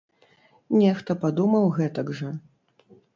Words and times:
Нехта 0.79 1.11
падумаў 1.25 1.67
гэтак 1.77 2.07
жа. 2.21 2.31